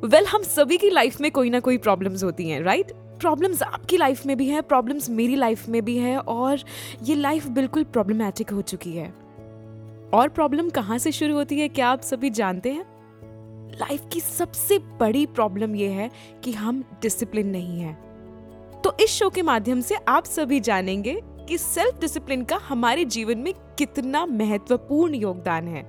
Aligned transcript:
Well 0.04 0.10
well, 0.10 0.28
हम 0.28 0.44
सभी 0.44 0.78
की 0.78 0.90
लाइफ 0.90 1.22
में 1.22 1.32
कोई 1.32 1.50
ना 1.50 1.60
कोई 1.60 1.78
प्रॉब्लम्स 1.78 2.24
होती 2.24 2.50
हैं 2.50 2.62
राइट 2.62 2.92
प्रॉब्लम्स 2.92 3.64
आपकी 3.64 3.98
लाइफ 3.98 4.26
में 4.26 4.38
भी 4.38 4.48
हैं 4.48 4.64
प्रॉब्लम्स 4.64 5.10
मेरी 5.10 5.36
लाइफ 5.36 5.70
में 5.70 5.86
भी 5.86 5.98
है 5.98 6.20
और 6.20 6.60
ये 7.04 7.16
लाइफ 7.16 7.48
बिल्कुल 7.48 7.84
प्रॉब्लमेटिक 7.84 8.50
हो 8.50 8.62
चुकी 8.62 8.94
है। 8.94 9.14
और 10.14 10.30
प्रॉब्लम 10.36 10.70
कहाँ 10.70 10.98
से 10.98 11.12
शुरू 11.12 11.34
होती 11.34 11.60
है 11.60 11.68
क्या 11.68 11.88
आप 11.88 12.02
सभी 12.02 12.30
जानते 12.30 12.72
हैं? 12.72 12.86
लाइफ 13.72 14.04
की 14.14 14.20
सबसे 14.20 14.80
बड़ी 14.80 15.26
प्रॉब्लम 15.26 15.76
ये 15.76 15.90
है 15.90 16.12
कि 16.44 16.52
हम 16.52 16.84
डिसिप्लिन 17.02 17.48
नहीं 17.48 17.80
है। 17.80 18.10
तो 18.84 18.98
इस 19.02 19.10
शो 19.10 19.30
के 19.30 19.42
माध्यम 19.42 19.82
से 19.82 19.96
आप 19.96 20.26
सभी 20.26 20.60
जानेंगे 20.60 21.22
कि 21.50 21.58
सेल्फ 21.58 22.00
डिसिप्लिन 22.02 22.44
का 22.44 22.56
हमारे 22.64 23.04
जीवन 23.06 23.38
में 23.38 23.54
कितना 23.78 24.26
महत्वपूर्ण 24.26 25.16
योगदान 25.16 25.68
है। 25.68 25.82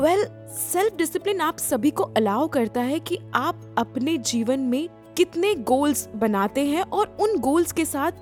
वेल 0.00 0.24
सेल्फ 0.54 0.96
डिसिप्लिन 0.96 1.40
आप 1.40 1.58
सभी 1.58 1.90
को 1.90 2.02
अलाउ 2.02 2.48
करता 2.48 2.80
है 2.80 2.98
कि 3.00 3.18
आप 3.34 3.62
अपने 3.78 4.16
जीवन 4.18 4.60
में 4.60 4.88
कितने 5.16 5.54
गोल्स 5.54 6.08
बनाते 6.16 6.66
हैं 6.66 6.82
और 6.82 7.16
उन 7.20 7.38
गोल्स 7.38 7.72
के 7.72 7.84
साथ 7.84 8.12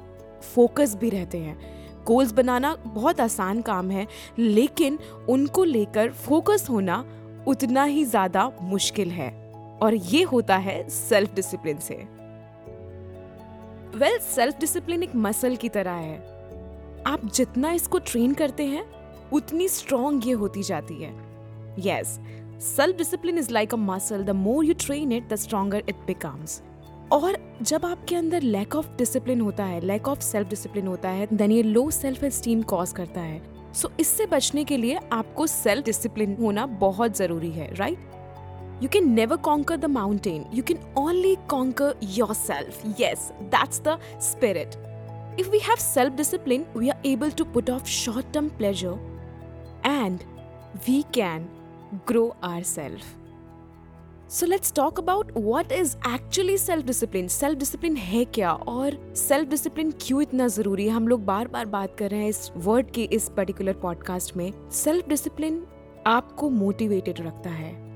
फोकस 0.44 0.94
भी 0.94 1.10
रहते 1.10 1.38
हैं। 1.38 1.58
गोल्स 2.04 2.32
बनाना 2.32 2.74
बहुत 2.86 3.20
आसान 3.20 3.62
काम 3.62 3.90
है, 3.90 4.06
लेकिन 4.38 4.98
उनको 5.28 5.64
लेकर 5.64 6.12
फोकस 6.18 6.66
होना 6.70 7.04
उतना 7.48 7.84
ही 7.84 8.04
ज़्यादा 8.04 8.50
मुश्किल 8.62 9.10
है। 9.10 9.30
और 9.82 9.94
ये 9.94 10.22
होता 10.22 10.56
है 10.56 10.88
सेल्फ 10.88 11.34
डिसिप्लिन 11.34 11.78
से। 11.78 12.17
वेल 13.94 14.18
सेल्फ 14.18 14.58
डिसिप्लिन 14.60 15.02
एक 15.02 15.14
मसल 15.16 15.56
की 15.56 15.68
तरह 15.68 15.90
है। 15.92 16.16
आप 17.06 17.20
जितना 17.34 17.70
इसको 17.72 17.98
ट्रेन 18.00 18.34
करते 18.34 18.64
हैं 18.66 18.84
उतनी 19.32 19.68
स्ट्रॉन्ग 19.68 20.26
ये 20.26 20.32
होती 20.32 20.62
जाती 20.62 20.94
है। 20.94 21.12
Yes 21.78 22.18
self 22.66 22.96
discipline 22.98 23.38
is 23.38 23.52
like 23.52 23.74
a 23.74 23.76
muscle 23.76 24.24
the 24.24 24.30
more 24.30 24.64
you 24.64 24.74
train 24.80 25.12
it 25.12 25.28
the 25.28 25.36
stronger 25.36 25.82
it 25.88 25.96
becomes 26.06 26.60
और 27.12 27.36
जब 27.62 27.84
आपके 27.84 28.16
अंदर 28.16 28.42
लैक 28.42 28.74
ऑफ़ 28.76 28.88
डिसिप्लिन 28.98 29.40
होता 29.40 29.64
है 29.64 29.80
लैक 29.80 30.08
ऑफ़ 30.08 30.20
सेल्फ 30.20 30.48
डिसिप्लिन 30.48 30.86
होता 30.86 31.08
है 31.08 31.28
देन 31.32 31.52
ये 31.52 31.62
लो 31.62 31.90
सेल्फ 31.90 32.24
एस्टीम 32.24 32.62
कॉज 32.64 32.92
करता 32.92 33.20
है। 33.20 33.40
सो 33.74 33.88
so, 33.88 33.94
इससे 34.00 34.26
बचने 34.26 34.64
के 34.64 34.76
लिए 34.76 34.98
आपको 35.12 35.46
सेल्फ 35.46 35.84
डिसिप्लिन 35.84 36.36
होना 36.40 36.66
बहुत 36.66 37.16
ज़रूरी 37.16 37.50
है 37.50 37.74
right 37.74 37.98
right? 37.98 38.17
You 38.81 38.89
can 38.89 39.15
never 39.15 39.37
conquer 39.37 39.77
the 39.77 39.87
mountain. 39.87 40.47
You 40.51 40.63
can 40.63 40.79
only 40.95 41.37
conquer 41.47 41.95
yourself. 42.01 42.81
Yes, 42.97 43.31
that's 43.49 43.79
the 43.79 43.97
spirit. 44.19 44.77
If 45.37 45.49
we 45.49 45.59
have 45.59 45.79
self 45.79 46.15
discipline, 46.15 46.65
we 46.73 46.91
are 46.91 46.99
able 47.03 47.31
to 47.31 47.45
put 47.45 47.69
off 47.69 47.87
short 47.87 48.31
term 48.33 48.49
pleasure 48.49 48.97
and 49.83 50.23
we 50.87 51.03
can 51.03 51.49
grow 52.05 52.35
ourselves. 52.43 53.03
So 54.27 54.47
let's 54.47 54.71
talk 54.71 54.97
about 54.97 55.31
what 55.35 55.71
is 55.71 55.95
actually 56.03 56.57
self 56.57 56.85
discipline. 56.85 57.29
Self 57.29 57.57
discipline 57.57 57.97
है 57.97 58.25
क्या 58.25 58.51
और 58.51 59.13
self 59.17 59.49
discipline 59.49 59.93
क्यों 60.01 60.21
इतना 60.21 60.47
ज़रूरी 60.47 60.85
है 60.85 60.91
हम 60.91 61.07
लोग 61.07 61.25
बार 61.25 61.47
बार 61.47 61.65
बात 61.65 61.95
कर 61.99 62.09
रहे 62.11 62.19
हैं 62.19 62.29
इस 62.29 62.51
वर्ड 62.57 62.91
के 62.91 63.03
इस 63.03 63.29
पर्टिकुलर 63.37 63.73
पॉडकास्ट 63.73 64.37
में 64.37 64.51
सेल्फ 64.71 65.07
डिसिप्लिन 65.07 65.65
आपको 66.07 66.49
मोटिवेटेड 66.49 67.21
रखता 67.21 67.49
है 67.49 67.86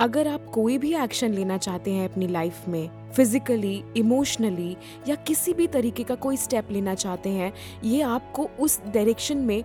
अगर 0.00 0.28
आप 0.28 0.44
कोई 0.46 0.78
भी 0.78 0.94
एक्शन 0.94 1.32
लेना 1.32 1.56
चाहते 1.56 1.92
हैं 1.92 2.08
अपनी 2.08 2.26
लाइफ 2.26 2.68
में, 2.68 3.12
फिजिकली, 3.12 3.82
इमोशनली 3.96 4.76
या 5.08 5.14
किसी 5.14 5.52
भी 5.52 5.66
तरीके 5.66 6.02
का 6.02 6.14
कोई 6.14 6.36
स्टेप 6.36 6.70
लेना 6.70 6.94
चाहते 6.94 7.30
हैं, 7.30 7.52
ये 7.84 8.00
आपको 8.02 8.48
उस 8.60 8.80
डायरेक्शन 8.86 9.36
में 9.36 9.62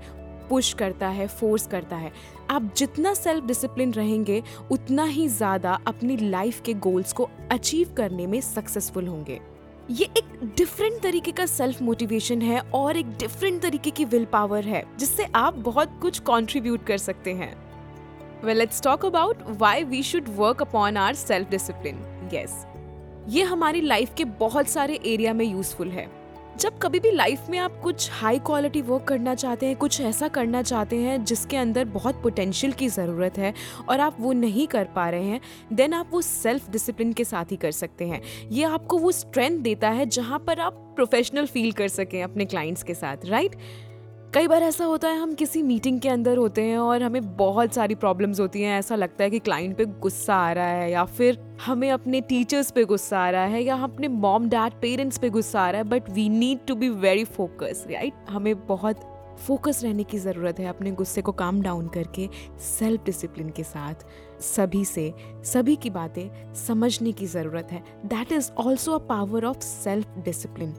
पुश 0.49 0.73
करता 0.73 1.07
है, 1.07 1.27
फोर्स 1.27 1.67
करता 1.67 1.95
है। 1.95 2.11
आप 2.49 2.73
जितना 2.77 3.13
सेल्फ 3.13 3.45
डिसिप्लिन 3.45 3.93
रहेंगे, 3.93 4.41
उतना 4.71 5.03
ही 5.03 5.27
ज़्यादा 5.27 5.79
अपनी 5.87 6.17
लाइफ 6.17 6.61
के 6.61 6.73
गोल्स 6.73 7.13
को 7.13 7.29
अचीव 7.51 7.93
करने 7.97 8.27
में 8.27 8.39
सक्सेसफुल 8.41 9.07
होंगे। 9.07 9.39
ये 9.91 10.05
एक 10.17 10.39
डिफरेंट 10.57 11.01
तरीके 11.01 11.31
का 11.31 11.45
सेल्फ 11.45 11.81
मोटिवेशन 11.81 12.41
है 12.41 12.59
और 12.73 12.97
एक 12.97 13.09
डिफरेंट 13.19 13.61
तरीके 13.61 13.91
की 13.91 14.05
विल 14.05 14.25
पावर 14.25 14.63
है, 14.63 14.83
जिससे 14.99 15.27
आप 15.35 15.53
बहुत 15.55 15.99
कुछ 16.01 16.19
कंट्रीब्यूट 16.19 16.85
कर 16.85 16.97
सकते 16.97 17.33
हैं। 17.33 17.53
Well, 18.43 18.57
let's 18.57 18.81
talk 18.81 19.03
about 19.03 19.37
why 19.57 19.83
we 19.83 20.01
should 20.01 20.27
work 20.37 20.61
upon 20.61 20.97
our 20.97 21.13
self 21.13 21.49
discipline 21.49 21.99
yes, 22.31 22.49
ये 23.29 23.43
हमारी 23.43 23.81
लाइफ 23.81 24.13
के 24.17 24.25
बहुत 24.25 24.67
सारे 24.67 24.99
एरिया 25.05 25.33
में 25.33 25.45
यूजफुल 25.45 25.89
है। 25.89 26.23
जब 26.59 26.79
कभी 26.79 26.99
भी 26.99 27.11
लाइफ 27.11 27.41
में 27.49 27.57
आप 27.59 27.79
कुछ 27.83 28.09
हाई 28.11 28.39
क्वालिटी 28.39 28.81
वर्क 28.81 29.03
करना 29.03 29.35
चाहते 29.35 29.65
हैं, 29.65 29.75
कुछ 29.75 30.01
ऐसा 30.01 30.27
करना 30.27 30.61
चाहते 30.61 30.95
हैं 30.95 31.23
जिसके 31.25 31.57
अंदर 31.57 31.85
बहुत 31.85 32.21
पोटेंशियल 32.23 32.73
की 32.73 32.87
ज़रूरत 32.87 33.37
है 33.37 33.53
और 33.89 33.99
आप 33.99 34.17
वो 34.19 34.33
नहीं 34.33 34.67
कर 34.67 34.85
पा 34.85 35.09
रहे 35.09 35.23
हैं 35.23 35.41
देन 35.73 35.93
आप 35.93 36.09
वो 36.11 36.21
सेल्फ 36.21 36.69
डिसिप्लिन 36.69 37.13
के 37.13 37.23
साथ 37.23 37.45
ही 37.51 37.55
कर 37.55 37.71
सकते 37.71 38.07
हैं। 38.07 38.21
ये 38.51 38.63
आपको 38.63 38.97
वो 38.97 39.11
स्ट्रेंथ 39.11 39.59
देता 39.59 39.89
है 39.89 40.05
जहाँ 40.05 40.39
पर 40.39 40.59
आप 40.59 40.73
प्रोफेशनल 40.73 41.45
फील 41.45 41.71
कर 41.71 41.87
सकें 41.87 42.23
अपने 42.23 42.45
क्लाइंट्स 42.45 42.83
के 42.83 42.93
साथ 42.93 43.17
राइट 43.25 43.51
right? 43.51 43.63
कई 44.33 44.47
बार 44.47 44.63
ऐसा 44.63 44.85
होता 44.85 45.07
है, 45.07 45.17
हम 45.17 45.33
किसी 45.33 45.61
मीटिंग 45.63 45.99
के 46.01 46.09
अंदर 46.09 46.37
होते 46.37 46.61
हैं 46.61 46.77
और 46.77 47.03
हमें 47.03 47.35
बहुत 47.37 47.73
सारी 47.73 47.95
प्रॉब्लम्स 47.95 48.39
होती 48.39 48.61
हैं। 48.61 48.77
ऐसा 48.79 48.95
लगता 48.95 49.23
है 49.23 49.29
कि 49.29 49.39
क्लाइंट 49.39 49.75
पे 49.77 49.85
गुस्सा 49.85 50.35
आ 50.35 50.51
रहा 50.53 50.67
है 50.67 50.89
या 50.91 51.03
फिर 51.07 51.39
हमें 51.65 51.89
अपने 51.91 52.21
टीचर्स 52.21 52.71
पे 52.71 52.85
गुस्सा 52.85 53.19
आ 53.19 53.29
रहा 53.29 53.43
है 53.45 53.63
या 53.63 53.75
अपने 53.83 54.07
मॉम 54.07 54.49
डैड 54.49 54.79
पेरेंट्स 54.81 55.17
पे 55.17 55.29
गुस्सा 55.29 55.61
आ 55.61 55.69
रहा 55.69 55.81
है। 55.81 55.87
But 55.89 56.09
we 56.09 56.27
need 56.29 56.65
to 56.67 56.75
be 56.75 56.89
very 56.89 57.23
focus 57.25 57.85
right 57.91 58.25
हमें 58.29 58.55
बहुत 58.67 59.05
फोकस 59.45 59.83
रहने 59.83 60.03
की 60.03 60.17
ज़रूरत 60.17 60.59
है 60.59 60.67
अपने 60.67 60.91
गुस्से 60.93 61.21
को 61.21 61.31
काम 61.33 61.61
डाउन 61.61 61.87
करके 61.87 62.29
सेल्फ 62.69 63.05
डिसिप्लिन 63.05 63.49
के 63.49 63.63
साथ। 63.63 64.05
सभी 64.43 64.85
से, 64.85 65.11
सभी 65.45 65.75
की 65.75 65.89
बातें 65.91 66.53
समझने 66.67 67.11
की 67.11 67.25
ज़रूरत 67.27 67.71
है। 67.71 67.83
That 68.05 68.31
is 68.31 68.51
also 68.57 68.91
a 68.91 69.07
power 69.07 69.45
of 69.45 69.59
self 69.59 70.17
discipline 70.25 70.73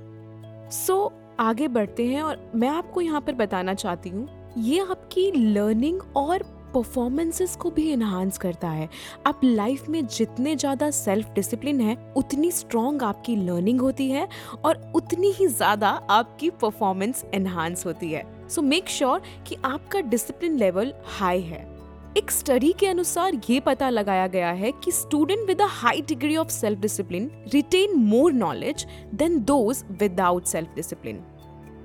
so 0.73 1.13
आगे 1.41 1.69
बढ़ते 1.69 2.07
हैं 2.07 2.23
और 2.23 2.51
मैं 2.55 2.69
आपको 2.69 3.01
यहाँ 3.01 3.21
पर 3.21 3.35
बताना 3.35 3.75
चाहती 3.75 4.09
हूँ, 4.09 4.29
ये 4.59 4.79
आपकी 4.81 5.31
लर्निंग 5.33 6.01
और 6.17 6.43
परफॉर्मेंसेस 6.75 7.55
को 7.57 7.71
भी 7.71 7.91
इन्हांस 7.93 8.39
करता 8.39 8.69
है। 8.69 8.89
आप 9.27 9.41
लाइफ 9.45 9.89
में 9.89 10.07
जितने 10.07 10.55
ज़्यादा 10.57 10.91
सेल्फ 10.91 11.33
डिसिप्लिन 11.35 11.81
है, 11.81 11.97
उतनी 12.17 12.51
स्ट्रॉन्ग 12.51 13.03
आपकी 13.03 13.37
लर्निंग 13.37 13.81
होती 13.81 14.09
है 14.11 14.29
और 14.65 14.93
उतनी 14.97 15.31
ही 15.31 15.47
ज़्यादा 15.49 15.91
आपकी 16.11 16.51
परफॉर्मेंस 16.53 17.25
इन्हांस 17.35 17.87
होती 17.87 18.11
है। 18.13 18.25
सो 18.49 18.63
मेक 18.63 18.89
श्योर 18.89 19.23
कि 19.47 19.57
आपका 19.65 20.01
डिसिप्लिन 20.01 20.57
लेवल 20.57 20.93
हाई 21.19 21.41
है। 21.43 21.74
एक 22.17 22.31
स्टडी 22.31 22.73
के 22.81 22.87
अनुसार 22.87 23.35
ये 23.49 23.59
पता 23.61 23.89
लगाया 23.91 24.27
गया 24.27 24.51
है 24.53 24.71
कि 24.85 24.91
student 24.93 25.47
with 25.47 25.61
a 25.61 25.67
high 25.69 26.01
degree 26.09 26.37
of 26.37 26.49
self 26.49 26.79
discipline 26.81 27.31
retain 27.53 27.97
more 28.01 28.33
knowledge 28.33 28.87
than 29.15 29.39
those 29.45 29.83
without 30.01 30.45
self 30.47 30.75
discipline 30.75 31.23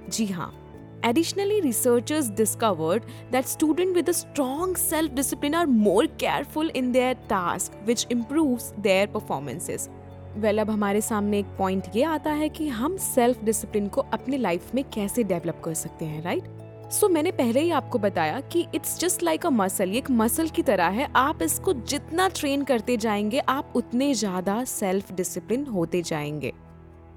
जी 0.09 0.25
हाँ 0.25 0.55
Additionally, 1.07 1.57
researchers 1.61 2.29
discovered 2.29 3.05
that 3.31 3.47
students 3.47 3.95
with 3.97 4.09
a 4.09 4.13
strong 4.13 4.73
self-discipline 4.75 5.55
are 5.55 5.67
more 5.67 6.03
careful 6.23 6.71
in 6.71 6.91
their 6.91 7.13
task, 7.29 7.77
which 7.85 8.05
improves 8.11 8.65
their 8.87 9.07
performances. 9.07 9.87
Well 10.35 10.43
well, 10.43 10.59
अब 10.59 10.69
हमारे 10.69 11.01
सामने 11.01 11.39
एक 11.39 11.55
point 11.57 11.87
ये 11.95 12.03
आता 12.03 12.31
है 12.31 12.49
कि 12.49 12.67
हम 12.67 12.97
सेल्फ 12.97 13.43
डिसिप्लिन 13.43 13.87
को 13.87 14.01
अपने 14.13 14.37
लाइफ 14.37 14.75
में 14.75 14.83
कैसे 14.93 15.23
डेवलप 15.23 15.61
कर 15.65 15.73
सकते 15.73 16.05
हैं 16.05 16.23
राइट 16.23 16.43
right? 16.43 16.58
सो 16.89 17.07
so, 17.07 17.13
मैंने 17.13 17.31
पहले 17.31 17.61
ही 17.61 17.69
आपको 17.69 17.99
बताया 17.99 18.39
कि 18.41 18.65
it's 18.75 18.97
just 18.99 19.23
like 19.23 19.45
a 19.45 19.49
muscle 19.49 19.91
एक 19.95 20.09
मसल 20.11 20.47
की 20.49 20.61
तरह 20.61 20.87
है। 20.87 21.07
आप 21.15 21.41
इसको 21.43 21.73
जितना 21.73 22.27
ट्रेन 22.29 22.63
करते 22.63 22.95
जाएँगे 22.97 23.39
आप 23.39 23.73
उतने 23.75 24.13
ज़्यादा 24.13 24.63
सेल्फ 24.63 25.11
डिसिप्लिन 25.11 25.65
होते 25.65 26.01
जाएँगे। 26.01 26.51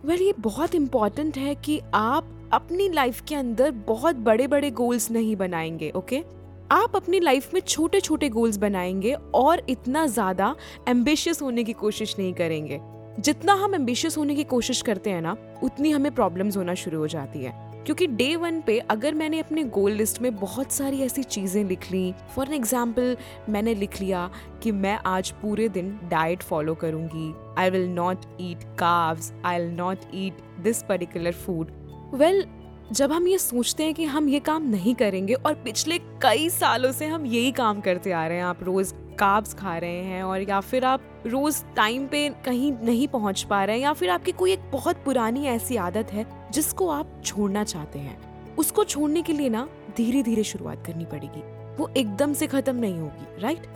वेल 0.05 0.17
well, 0.17 0.27
ये 0.27 0.35
बहुत 0.39 0.75
इंपॉर्टेंट 0.75 1.39
है 1.39 1.55
कि 1.55 1.81
आप 1.95 2.51
अपनी 2.53 2.89
लाइफ 2.89 3.21
के 3.29 3.35
अंदर 3.35 3.71
बहुत 3.89 4.17
बड़े 4.17 4.47
बड़े 4.47 4.71
गोल्स 4.73 5.11
नहीं 5.11 5.37
बनाएँगे 5.37 5.91
ओके 5.91 6.17
okay? 6.17 6.31
आप 6.73 6.97
अपनी 6.97 7.21
लाइफ 7.21 7.55
में 7.55 7.61
छोटे 7.61 8.01
छोटे 8.01 8.29
गोल्स 8.29 8.57
बनाएँगे 8.57 9.17
और 9.35 9.67
इतना 9.69 10.07
ज़्यादा 10.07 10.55
एम्बिशियस 10.89 11.43
होने 11.43 11.65
की 11.65 11.73
कोशिश 11.73 12.17
नहीं 12.19 12.33
करेंगे। 12.35 12.81
जितना 13.21 13.55
हम 13.55 13.75
एम्बिशियस 13.75 14.19
होने 14.19 14.35
की 14.35 14.45
कोशिश 14.45 14.83
करते 14.83 15.11
हैं 15.11 15.23
ना 15.23 15.37
उतनी 15.63 15.91
हमें 15.91 16.15
प्रॉब्लम्स 16.15 16.57
होना 16.57 16.75
शुरू 16.75 16.99
हो 16.99 17.07
जाती 17.09 17.45
है। 17.45 17.72
क्योंकि 17.87 18.07
डे 18.07 18.37
वन 18.37 18.61
पे 18.61 18.79
अगर 18.79 19.15
मैंने 19.15 19.41
अपने 19.41 19.65
गोल 19.65 19.93
लिस्ट 19.93 20.23
में 20.23 20.37
बहुत 20.37 20.73
सारी 20.73 21.03
ऐसी 21.03 21.23
चीज़ें 21.23 21.65
लिख 21.65 21.93
ली 21.93 22.15
फॉर 22.37 22.47
एन 22.47 22.55
एग्ज़ाम्पल 22.55 23.17
मैंने 23.49 23.75
लिख 23.75 24.01
लिया 24.01 24.31
कि 24.63 24.73
मैं 24.73 24.99
आज 25.07 25.31
पूरे 25.31 25.69
दिन 25.69 26.01
डाइट 26.05 26.43
फॉलो 26.43 26.75
करूँगी। 26.75 27.35
I 27.59 27.71
will 27.71 27.89
not 27.89 28.19
eat 28.41 28.59
carbs 28.63 29.33
I 29.45 29.61
will 29.61 29.71
not 29.71 29.99
eat 30.15 30.37
this 30.61 30.83
particular 30.83 31.33
food 31.33 31.71
well 32.15 32.47
जब 32.93 33.13
हम 33.13 33.29
ये 33.29 33.39
सोचते 33.39 33.85
हैं 33.85 33.95
कि 33.95 34.05
हम 34.05 34.29
ये 34.29 34.41
काम 34.41 34.71
नहीं 34.71 34.95
करेंगे 34.95 35.35
और 35.35 35.55
पिछले 35.55 35.99
कई 35.99 36.51
सालों 36.51 36.93
से 36.93 37.07
हम 37.07 37.27
यही 37.27 37.53
काम 37.53 37.81
करते 37.81 38.13
आ 38.13 38.27
रहे 38.27 38.37
हैं, 38.37 38.45
आप 38.45 38.59
रोज 38.63 38.95
काब्स 39.19 39.55
खा 39.55 39.79
रहे 39.79 40.03
हैं 40.03 40.23
और 40.23 40.41
या 40.41 40.61
फिर 40.61 40.85
आप 40.85 41.03
रोज 41.27 41.65
टाइम 41.77 42.07
पे 42.07 42.29
कहीं 42.29 42.73
नहीं 42.83 43.09
पहुँच 43.09 43.43
पा 43.43 43.65
रहे 43.65 43.77
हैं 43.77 43.83
या 43.83 43.93
फिर 43.93 44.11
आपकी 44.11 44.33
कोई 44.33 44.53
एक 44.53 44.61
बहुत 44.73 44.97
पुरानी 44.97 45.47
ऐसी 45.47 45.77
आदत 45.77 46.13
है 46.13 46.42
जिसको 46.55 46.89
आप 46.89 47.21
छोड़ना 47.25 47.65
चाहते 47.65 47.99
हैं, 47.99 48.17
उसको 48.57 48.85
छोड़ने 48.85 49.23
के 49.23 49.33
लिए 49.33 49.49
ना 49.49 49.69
धीरे 49.97 50.23
धीरे 50.23 50.45
शुरुआत 50.45 50.85
करनी 50.87 51.05
पड़ेगी। 51.05 51.43
वो 51.77 51.89
एकदम 51.97 52.33
से 52.33 52.47
खत्म 52.47 52.77
नहीं 52.77 52.99
होगी 52.99 53.41
राइट 53.41 53.67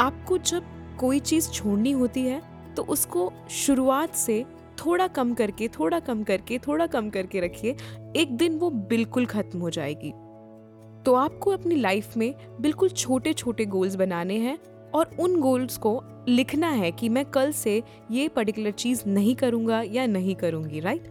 आपको 0.00 0.38
जब 0.40 0.64
कोई 1.00 1.20
चीज़ 1.20 1.50
छोड़नी 1.50 1.92
होती 1.92 2.22
है 2.22 2.40
तो 2.74 2.82
उसको 2.84 3.32
शुरुआत 3.50 4.14
से 4.14 4.44
थोड़ा 4.78 5.06
कम 5.08 5.32
करके, 5.34 5.68
थोड़ा 5.68 5.98
कम 6.00 6.22
करके, 6.22 6.58
थोड़ा 6.58 6.86
कम 6.86 7.08
करके 7.10 7.40
रखिए, 7.40 7.76
एक 8.16 8.36
दिन 8.36 8.58
वो 8.58 8.70
बिल्कुल 8.70 9.26
खत्म 9.26 9.58
हो 9.58 9.70
जाएगी। 9.70 10.10
तो 11.04 11.14
आपको 11.14 11.50
अपनी 11.50 11.74
लाइफ 11.74 12.16
में 12.16 12.34
बिल्कुल 12.60 12.88
छोटे 12.88 13.32
छोटे 13.32 13.64
गोल्स 13.64 13.94
बनाने 13.94 14.38
हैं 14.38 14.58
और 14.94 15.16
उन 15.20 15.40
गोल्स 15.40 15.76
को 15.78 16.00
लिखना 16.28 16.68
है 16.68 16.90
कि 16.92 17.08
मैं 17.08 17.24
कल 17.24 17.52
से 17.52 17.82
ये 18.10 18.28
पर्टिकुलर 18.28 18.70
चीज़ 18.70 19.02
नहीं 19.06 19.34
करूँगा 19.34 19.82
या 19.82 20.06
नहीं 20.06 20.34
करूँगी 20.34 20.80
राइट 20.80 21.08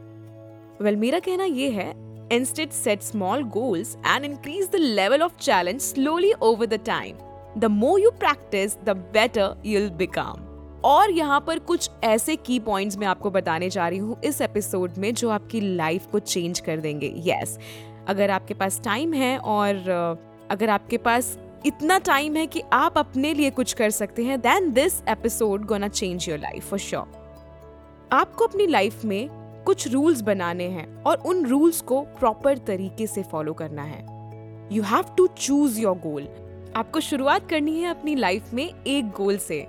वेल 0.81 0.95
मेरा 0.95 1.19
कहना 1.19 1.43
ये 1.43 1.69
है 1.69 1.93
instead 2.31 2.69
set 2.69 3.01
small 3.01 3.43
goals 3.43 3.97
and 4.07 4.25
increase 4.25 4.69
the 4.71 4.75
level 4.75 5.21
of 5.21 5.37
challenge 5.37 5.81
slowly 5.81 6.33
over 6.41 6.65
the 6.65 6.73
time 6.73 7.17
the 7.57 7.65
more 7.65 8.01
you 8.01 8.11
practice 8.11 8.77
the 8.77 8.89
better 8.89 9.61
you'll 9.65 9.89
become 9.89 10.41
और 10.85 11.11
यहाँ 11.11 11.43
पर 11.47 11.59
कुछ 11.59 11.89
ऐसे 12.03 12.35
की 12.35 12.59
पॉइंट्स 12.59 12.97
मैं 12.97 13.07
आपको 13.07 13.31
बताने 13.31 13.69
जा 13.69 13.87
रही 13.87 13.99
हूँ 13.99 14.21
इस 14.23 14.41
एपिसोड 14.41 14.91
में 14.97 15.13
जो 15.13 15.29
आपकी 15.29 15.75
लाइफ 15.75 16.05
को 16.05 16.19
चेंज 16.19 16.59
कर 16.59 16.77
देंगे। 16.77 17.13
यस 17.17 17.57
yes, 17.57 17.63
अगर 18.07 18.31
आपके 18.31 18.53
पास 18.53 18.81
टाइम 18.83 19.13
है 19.13 19.37
और 19.37 19.75
अगर 20.51 20.69
आपके 20.69 20.97
पास 20.97 21.39
इतना 21.65 21.97
टाइम 21.97 22.35
है 22.35 22.47
कि 22.47 22.61
आप 22.73 22.97
अपने 22.97 23.33
लिए 23.33 23.49
कुछ 23.49 23.73
कर 23.73 23.89
सकते 23.89 24.23
हैं 24.23 24.39
then 24.39 24.71
this 24.71 25.01
episode 25.09 25.65
gonna 25.65 25.87
change 25.87 26.29
your 26.29 26.39
life 26.39 26.69
for 26.69 26.79
sure 26.79 27.25
आपको 28.11 28.45
अपनी 28.45 28.67
लाइफ 28.67 29.05
में 29.05 29.44
कुछ 29.65 29.87
रूल्स 29.87 30.21
बनाने 30.21 30.67
हैं 30.69 31.03
और 31.03 31.17
उन 31.25 31.45
रूल्स 31.45 31.81
को 31.81 32.01
प्रॉपर 32.19 32.57
तरीके 32.57 33.07
से 33.07 33.23
फॉलो 33.23 33.53
करना 33.53 33.83
है। 33.83 34.03
You 34.71 34.83
have 34.83 35.13
to 35.17 35.27
choose 35.27 35.79
your 35.81 35.97
goal 35.97 36.27
आपको 36.75 36.99
शुरुआत 36.99 37.49
करनी 37.49 37.79
है 37.79 37.89
अपनी 37.89 38.15
लाइफ 38.15 38.53
में 38.53 38.63
एक 38.63 39.09
गोल 39.11 39.37
से। 39.37 39.61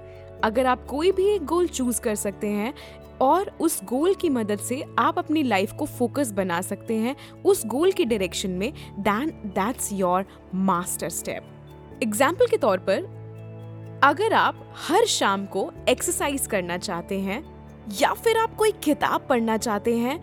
अगर 0.44 0.66
आप 0.66 0.86
कोई 0.86 1.10
भी 1.12 1.26
एक 1.26 1.44
गोल 1.44 1.68
चूज़ 1.68 2.00
कर 2.00 2.14
सकते 2.14 2.48
हैं 2.48 2.72
और 3.20 3.50
उस 3.60 3.80
गोल 3.84 4.14
की 4.14 4.28
मदद 4.28 4.58
से 4.58 4.82
आप 4.98 5.18
अपनी 5.18 5.42
लाइफ 5.42 5.72
को 5.72 5.86
फोकस 5.88 6.30
बना 6.32 6.60
सकते 6.60 6.94
हैं 6.94 7.14
उस 7.44 7.66
गोल 7.66 7.92
की 7.92 8.04
डायरेक्शन 8.04 8.50
में 8.50 8.72
then 8.98 9.30
that's 9.46 9.92
your 9.92 10.24
master 10.54 11.08
step 11.10 12.00
example 12.02 12.46
के 12.46 12.56
तौर 12.56 12.78
पर, 12.78 13.04
अगर 14.04 14.32
आप 14.32 14.66
हर 14.88 15.06
शाम 15.06 15.46
को 15.46 15.70
एक्सरसाइज 15.88 16.46
करना 16.46 16.78
चाहते 16.78 17.20
हैं 17.20 17.42
या 17.92 18.12
फिर 18.14 18.36
आप 18.36 18.54
कोई 18.56 18.72
किताब 18.84 19.26
पढ़ना 19.28 19.56
चाहते 19.56 19.96
हैं, 19.96 20.20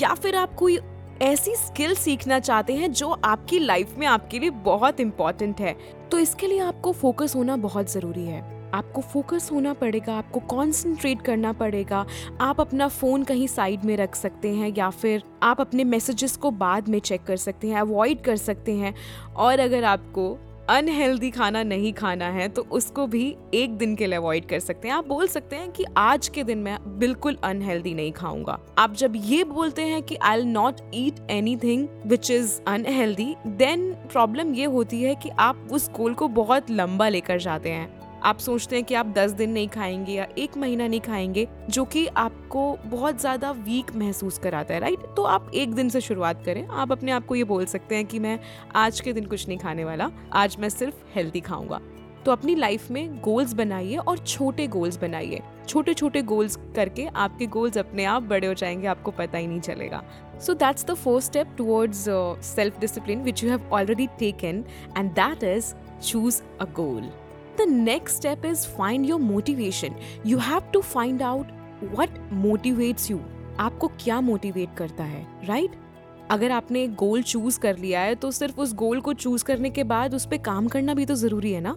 या 0.00 0.14
फिर 0.14 0.36
आप 0.36 0.54
कोई 0.54 0.78
ऐसी 1.22 1.54
स्किल 1.56 1.94
सीखना 1.94 2.38
चाहते 2.38 2.72
हैं 2.72 2.92
जो 2.92 3.10
आपकी 3.24 3.58
लाइफ 3.58 3.94
में 3.98 4.06
आपके 4.06 4.38
लिए 4.38 4.50
बहुत 4.50 5.00
इंपॉर्टेंट 5.00 5.60
है। 5.60 5.76
तो 6.10 6.18
इसके 6.18 6.46
लिए 6.46 6.58
आपको 6.58 6.92
फोकस 6.92 7.34
होना 7.36 7.56
बहुत 7.56 7.92
ज़रूरी 7.92 8.26
है। 8.26 8.40
आपको 8.74 9.00
फोकस 9.02 9.48
होना 9.52 9.72
पड़ेगा, 9.72 10.14
आपको 10.14 10.40
कॉन्सेंट्रेट 10.40 11.22
करना 11.22 11.52
पड़ेगा। 11.52 12.04
आप 12.40 12.60
अपना 12.60 12.88
फ़ोन 12.88 13.22
कहीं 13.24 13.46
साइड 13.46 13.84
में 13.84 13.96
रख 13.96 14.14
सकते 14.14 14.54
हैं 14.54 14.72
या 14.76 14.90
फिर 14.90 15.22
आप 15.42 15.60
अपने 15.60 15.84
मैसेजेस 15.84 16.36
को 16.36 16.50
बाद 16.50 16.88
में 16.88 16.98
चेक 16.98 17.24
कर 17.24 17.36
सकते 17.36 17.68
हैं 17.68 17.80
अवॉइड 17.80 18.20
कर 18.20 18.36
सकते 18.36 18.72
हैं। 18.72 18.94
और 19.36 19.60
अगर 19.60 19.84
आपको 19.84 20.36
अनहेल्दी 20.68 21.30
खाना 21.30 21.62
नहीं 21.62 21.92
खाना 21.92 22.28
है 22.28 22.48
तो 22.48 22.62
उसको 22.62 23.06
भी 23.06 23.36
एक 23.54 23.76
दिन 23.78 23.94
के 23.96 24.06
लिए 24.06 24.16
अवॉइड 24.16 24.46
कर 24.48 24.60
सकते 24.60 24.88
हैं। 24.88 24.94
आप 24.94 25.06
बोल 25.06 25.26
सकते 25.26 25.56
हैं 25.56 25.70
कि 25.72 25.84
आज 25.96 26.28
के 26.28 26.44
दिन 26.44 26.58
मैं 26.58 26.78
बिल्कुल 26.98 27.36
अनहेल्दी 27.44 27.94
नहीं 27.94 28.12
खाऊँगा। 28.12 28.58
आप 28.78 28.94
जब 28.94 29.12
ये 29.16 29.44
बोलते 29.44 29.82
हैं 29.82 30.02
कि 30.02 30.16
I 30.16 30.44
not 30.44 30.80
eat 30.94 31.26
anything 31.56 31.86
which 32.06 32.30
is 32.30 32.60
unhealthy 32.66 33.34
then 33.46 33.92
problem 34.12 34.54
ये 34.54 34.64
होती 34.64 35.02
है 35.02 35.14
कि 35.14 35.30
आप 35.38 35.68
उस 35.72 35.90
गोल 35.90 36.14
को 36.14 36.28
बहुत 36.28 36.70
लंबा 36.70 37.08
लेकर 37.08 37.38
जाते 37.38 37.70
हैं। 37.70 37.95
आप 38.26 38.38
सोचते 38.38 38.76
हैं 38.76 38.84
कि 38.84 38.94
आप 38.94 39.06
दस 39.16 39.30
दिन 39.30 39.50
नहीं 39.50 39.68
खाएँगे 39.68 40.12
या 40.12 40.26
एक 40.38 40.56
महीना 40.58 40.86
नहीं 40.88 41.00
खाएँगे, 41.00 41.46
जो 41.70 41.84
कि 41.84 42.06
आपको 42.08 42.78
बहुत 42.86 43.20
ज़्यादा 43.20 43.50
वीक 43.50 43.94
महसूस 43.96 44.38
कराता 44.38 44.74
है 44.74 44.80
राइट 44.80 45.00
तो 45.16 45.24
आप 45.24 45.50
एक 45.54 45.74
दिन 45.74 45.88
से 45.88 46.00
शुरुआत 46.00 46.44
करें। 46.44 46.66
आप 46.66 46.92
अपने 46.92 47.12
आप 47.12 47.26
को 47.26 47.34
ये 47.34 47.44
बोल 47.44 47.66
सकते 47.66 47.96
हैं 47.96 48.06
कि 48.06 48.18
मैं 48.18 48.38
आज 48.76 49.00
के 49.00 49.12
दिन 49.12 49.26
कुछ 49.26 49.46
नहीं 49.48 49.58
खाने 49.58 49.84
वाला, 49.84 50.10
आज 50.32 50.56
मैं 50.60 50.68
सिर्फ़ 50.68 50.94
हेल्दी 51.14 51.40
खाऊँगा। 51.40 51.80
तो 52.24 52.32
अपनी 52.32 52.54
लाइफ 52.54 52.90
में 52.90 53.20
गोल्स 53.22 53.52
बनाइए 53.52 53.96
और 53.96 54.18
छोटे 54.18 54.66
गोल्स 54.66 54.96
बनाइए। 55.00 55.40
छोटे 55.68 55.94
छोटे 55.94 56.22
गोल्स 56.22 56.56
करके 56.76 57.06
आपके 57.06 57.46
गोल्स 57.48 57.78
अपने 57.78 58.04
आप 58.04 58.22
बड़े 58.22 58.46
हो 58.46 58.54
जाएँगे, 58.54 58.86
आपको 58.86 59.10
पता 59.10 59.38
ही 59.38 59.46
नहीं 59.46 59.60
चलेगा। 59.60 60.02
So 60.40 60.54
that's 60.54 60.84
the 60.86 60.94
first 60.94 61.28
step 61.28 61.54
towards 61.58 62.04
self 62.46 62.80
discipline 62.80 63.22
which 63.22 63.44
you 63.44 63.50
have 63.50 63.68
already 63.72 64.06
taken 64.18 64.64
and 64.98 65.12
that 65.12 65.44
is 65.44 65.72
choose 66.02 66.40
a 66.60 66.64
goal 66.76 67.08
the 67.56 67.66
next 67.66 68.16
step 68.16 68.44
is 68.44 68.64
find 68.66 69.06
your 69.06 69.18
motivation. 69.20 69.96
You 70.24 70.38
have 70.38 70.70
to 70.72 70.82
find 70.82 71.22
out 71.22 71.50
what 71.94 72.20
motivates 72.44 73.10
you. 73.10 73.18
आपको 73.60 73.88
क्या 74.00 74.20
motivate 74.20 74.76
करता 74.76 75.04
है 75.04 75.26
right 75.46 75.70
right? 75.70 75.82
अगर 76.30 76.50
आपने 76.50 76.82
एक 76.84 76.94
गोल 76.94 77.22
choose 77.22 77.58
कर 77.60 77.76
लिया 77.78 78.00
है 78.00 78.14
तो 78.14 78.30
सिर्फ़ 78.30 78.60
उस 78.60 78.74
गोल 78.74 79.00
को 79.00 79.12
चूज़ 79.12 79.44
करने 79.44 79.70
के 79.70 79.84
बाद 79.84 80.14
उस 80.14 80.26
पर 80.26 80.38
काम 80.38 80.68
करना 80.68 80.94
भी 80.94 81.06
तो 81.06 81.14
ज़रूरी 81.14 81.52
है 81.52 81.60
ना 81.60 81.72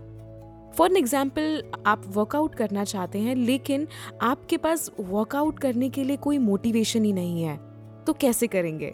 फॉर 0.78 0.98
एग्ज़ाम्पल 0.98 1.64
आप 1.88 2.04
वर्कआउट 2.08 2.56
करना 2.56 2.84
चाहते 2.84 3.20
हैं, 3.20 3.36
लेकिन 3.36 3.88
आपके 4.22 4.58
पास 4.58 4.90
वर्कआउट 5.00 5.60
करने 5.60 5.90
के 5.90 6.04
लिए 6.04 6.18
कोई 6.18 6.38
मोटिवेशन 6.38 7.06
ही 7.06 7.14
नहीं 7.14 7.44
है 7.44 7.58
तो 8.08 8.14
कैसे 8.14 8.48
करेंगे 8.48 8.94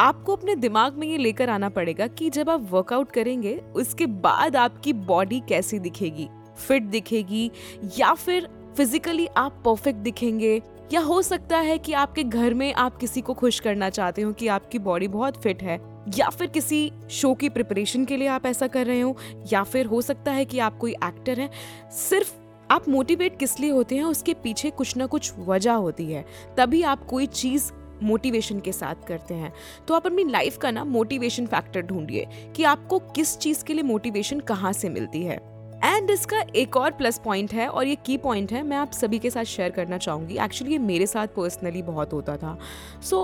आपको 0.00 0.36
अपने 0.36 0.54
दिमाग 0.54 0.94
में 0.94 1.06
ये 1.06 1.18
लेकर 1.18 1.50
आना 1.50 1.68
पड़ेगा 1.68 2.06
कि 2.06 2.30
जब 2.30 2.50
आप 2.50 2.68
वर्कआउट 2.70 3.12
करेंगे, 3.12 3.62
उसके 3.74 4.06
बाद 4.06 4.56
आपकी 4.56 4.92
बॉडी 4.92 5.40
कैसी 5.40 5.78
दिखेगी? 5.78 6.28
फिट 6.56 6.82
दिखेगी, 6.82 7.50
या 7.98 8.14
फिर 8.14 8.48
फिजिकली 8.76 9.26
आप 9.26 9.62
परफेक्ट 9.64 9.98
दिखेंगे, 9.98 10.62
या 10.92 11.00
हो 11.00 11.22
सकता 11.22 11.58
है 11.58 11.78
कि 11.78 11.92
आपके 11.92 12.22
घर 12.22 12.54
में 12.54 12.74
आप 12.74 12.96
किसी 12.96 13.20
को 13.20 13.34
खुश 13.34 13.60
करना 13.60 13.90
चाहते 13.90 14.22
हो 14.22 14.32
कि 14.32 14.46
आपकी 14.46 14.78
बॉडी 14.78 15.08
बहुत 15.08 15.42
फिट 15.42 15.62
है, 15.62 15.78
या 16.18 16.28
फिर 16.28 16.46
किसी 16.46 16.92
शो 17.10 17.34
की 17.34 17.48
प्रिपरेशन 17.48 18.04
के 18.04 18.16
लिए 18.16 18.28
आप 18.28 18.46
ऐसा 18.46 18.66
कर 18.66 18.86
रहे 18.86 19.00
हो, 19.00 19.16
या 19.52 19.62
फिर 19.62 19.86
हो 19.86 20.00
सकता 20.02 20.32
है 20.32 20.44
कि 20.44 20.58
आप 20.58 20.78
कोई 20.78 20.92
एक्टर 20.92 21.40
हैं। 21.40 21.50
सिर्फ़ 21.90 22.32
आप 22.70 22.88
मोटिवेट 22.88 23.38
किस 23.38 23.60
लिए 23.60 23.70
होते 23.70 23.96
हैं, 23.96 24.04
उसके 24.04 24.34
पीछे 24.34 24.70
कुछ 24.70 24.96
ना 24.96 25.06
कुछ 25.06 25.32
वजह 25.38 25.72
होती 25.72 26.12
है। 26.12 26.24
तभी 26.56 26.82
आप 26.82 27.06
कोई 27.06 27.26
चीज़ 27.26 27.72
मोटिवेशन 28.04 28.60
के 28.60 28.72
साथ 28.72 29.06
करते 29.08 29.34
हैं। 29.34 29.52
तो 29.88 29.94
आप 29.94 30.06
अपनी 30.06 30.24
लाइफ 30.24 30.56
का 30.58 30.70
ना 30.70 30.84
मोटिवेशन 30.86 31.46
फैक्टर 31.46 31.82
ढूंढिए 31.82 32.26
कि 32.56 32.64
आपको 32.64 32.98
किस 33.14 33.36
चीज़ 33.38 33.64
के 33.64 33.74
लिए 33.74 33.82
मोटिवेशन 33.84 34.40
कहाँ 34.42 34.72
से 34.72 34.88
मिलती 34.90 35.22
है। 35.22 35.40
एंड 35.84 36.10
इसका 36.10 36.40
एक 36.56 36.76
और 36.76 36.90
प्लस 36.92 37.18
पॉइंट 37.24 37.52
है 37.52 37.66
और 37.68 37.86
ये 37.86 37.94
की 38.06 38.16
पॉइंट 38.18 38.52
है, 38.52 38.62
मैं 38.62 38.76
आप 38.76 38.92
सभी 38.92 39.18
के 39.18 39.30
साथ 39.30 39.44
शेयर 39.46 39.70
करना 39.70 39.98
चाहूँगी। 39.98 40.36
एक्चुअली 40.44 40.72
ये 40.72 40.78
मेरे 40.80 41.06
साथ 41.06 41.26
पर्सनली 41.36 41.82
बहुत 41.82 42.12
होता 42.12 42.36
था। 42.36 42.56
So 43.02 43.20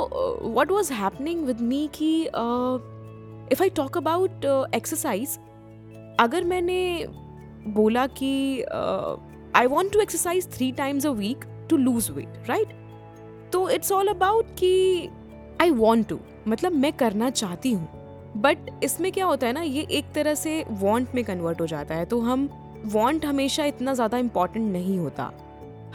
what 0.56 0.70
was 0.70 0.92
happening 0.92 1.44
with 1.46 1.60
me 1.60 1.88
कि 1.94 2.20
if 3.52 3.62
I 3.62 3.70
talk 3.76 3.96
about 3.96 4.44
exercise 4.74 5.38
अगर 6.20 6.44
मैंने 6.44 7.06
बोला 7.68 8.06
कि 8.08 8.62
I 9.56 9.66
want 9.66 9.92
to 9.92 10.00
exercise 10.00 10.48
three 10.52 10.70
times 10.72 11.06
a 11.06 11.10
week 11.12 11.44
to 11.70 11.76
lose 11.76 12.10
weight 12.10 12.48
right 12.48 12.68
तो 13.52 13.68
इट्स 13.70 13.92
ऑल 13.92 14.08
अबाउट 14.08 14.46
कि 14.58 15.08
आई 15.60 15.70
वॉन्ट 15.70 16.08
टू 16.08 16.18
मतलब 16.48 16.72
मैं 16.72 16.92
करना 16.92 17.30
चाहती 17.32 17.72
हूँ। 17.72 17.88
बट 18.36 18.70
इसमें 18.84 19.10
क्या 19.12 19.26
होता 19.26 19.46
है 19.46 19.52
ना, 19.52 19.62
ये 19.62 19.82
एक 19.82 20.12
तरह 20.14 20.34
से 20.34 20.64
वॉन्ट 20.70 21.14
में 21.14 21.24
कन्वर्ट 21.24 21.60
हो 21.60 21.66
जाता 21.66 21.94
है। 21.94 22.04
तो 22.04 22.20
हम 22.20 22.48
वॉन्ट 22.86 23.24
हमेशा 23.24 23.64
इतना 23.64 23.94
ज़्यादा 23.94 24.18
इंपॉर्टेंट 24.18 24.70
नहीं 24.72 24.98
होता। 24.98 25.30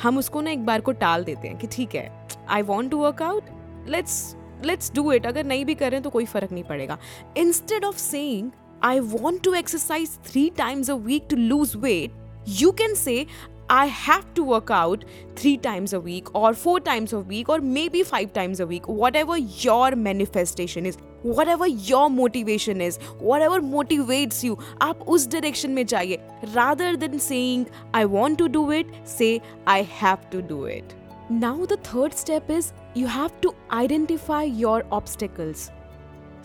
हम 0.02 0.18
उसको 0.18 0.42
ना 0.42 0.52
एक 0.52 0.66
बार 0.66 0.82
को 0.82 0.92
टाल 0.94 1.24
देते 1.24 1.48
हैं 1.48 1.58
कि 1.58 1.68
ठीक 1.72 1.96
है 1.96 2.10
I 2.50 2.62
want 2.64 2.92
to 2.92 2.98
work 2.98 3.22
out 3.22 3.44
let's 3.90 4.36
let's 4.66 4.92
do 4.96 5.12
it 5.12 5.26
अगर 5.26 5.46
नहीं 5.46 5.66
भी 5.66 5.76
करें 5.76 6.02
तो 6.02 6.10
कोई 6.10 6.26
फ़र्क 6.26 6.52
नहीं 6.52 6.64
पड़ेगा। 6.64 6.98
Instead 7.38 7.86
of 7.86 7.98
saying 7.98 8.52
I 8.84 9.00
want 9.00 9.44
to 9.44 9.54
exercise 9.54 10.18
three 10.26 10.50
times 10.58 10.90
a 10.90 10.94
week 10.96 11.28
to 11.30 11.36
lose 11.38 11.76
weight 11.78 12.24
you 12.62 12.72
can 12.74 12.94
say 12.96 13.26
I 13.70 13.88
have 13.88 14.32
to 14.36 14.44
work 14.44 14.70
out 14.70 15.06
three 15.36 15.58
times 15.58 15.94
a 15.94 16.00
week, 16.00 16.36
or 16.36 16.54
four 16.54 16.80
times 16.80 17.14
a 17.14 17.20
week, 17.20 17.50
or 17.50 17.60
maybe 17.60 18.04
five 18.04 18.32
times 18.34 18.60
a 18.60 18.68
week, 18.68 18.88
whatever 18.88 19.38
your 19.38 19.96
manifestation 19.96 20.86
is, 20.86 20.98
whatever 21.24 21.66
your 21.66 22.10
motivation 22.10 22.80
is, 22.80 23.00
whatever 23.20 23.60
motivates 23.62 24.44
you, 24.44 24.58
आप 24.82 25.02
उस 25.08 25.28
direction 25.28 25.74
में 25.76 25.86
जाइए. 25.86 26.20
Rather 26.54 26.96
than 26.96 27.20
saying 27.20 27.66
I 27.94 28.06
want 28.06 28.38
to 28.38 28.48
do 28.48 28.70
it, 28.72 28.86
say 29.04 29.42
I 29.66 29.82
have 29.82 30.30
to 30.30 30.44
do 30.44 30.66
it. 30.66 30.94
Now 31.30 31.66
the 31.66 31.78
third 31.78 32.14
step 32.14 32.52
is 32.52 32.72
you 32.94 33.08
have 33.08 33.42
to 33.42 33.56
identify 33.72 34.44
your 34.44 34.84
obstacles. 34.92 35.72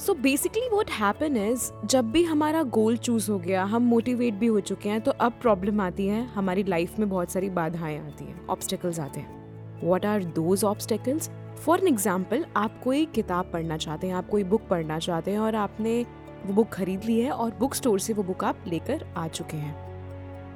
So 0.00 0.12
basically 0.14 0.68
what 0.68 0.90
happen 0.90 1.36
is 1.36 1.70
जब 1.86 2.10
भी 2.10 2.22
हमारा 2.24 2.62
गोल 2.64 2.96
choose 2.96 3.30
हो 3.30 3.38
गया, 3.38 3.64
हम 3.64 3.82
motivate 3.82 4.34
भी 4.34 4.46
हो 4.46 4.60
चुके 4.60 4.88
हैं 4.88 5.00
तो 5.00 5.10
अब 5.10 5.32
प्रॉब्लम 5.42 5.80
आती 5.80 6.06
है, 6.06 6.24
हमारी 6.26 6.62
लाइफ 6.64 6.98
में 6.98 7.08
बहुत 7.08 7.32
सारी 7.32 7.50
बाधाएँ 7.50 7.98
आती 7.98 8.24
हैं 8.24 8.46
ऑब्स्टेकल्स 8.46 9.00
आते 9.00 9.20
हैं। 9.20 9.82
What 9.82 10.06
are 10.06 10.24
those 10.24 10.64
obstacles 10.64 11.30
for 11.56 11.80
an 11.80 11.88
example 11.88 12.46
आप 12.56 12.80
कोई 12.84 13.04
किताब 13.06 13.50
पढ़ना 13.52 13.76
चाहते 13.76 14.06
हैं, 14.06 14.14
आप 14.14 14.28
कोई 14.28 14.44
बुक 14.44 14.66
पढ़ना 14.70 14.98
चाहते 14.98 15.30
हैं, 15.30 15.38
और 15.38 15.54
आपने 15.54 16.02
वो 16.46 16.54
बुक 16.54 16.68
खरीद 16.68 17.04
ली 17.04 17.20
है, 17.20 17.30
और 17.30 17.54
बुक 17.60 17.74
स्टोर 17.74 18.00
से 18.00 18.12
वो 18.12 18.22
बुक 18.22 18.44
आप 18.44 18.64
लेकर 18.66 19.06
आ 19.16 19.28
चुके 19.28 19.56
हैं। 19.56 19.74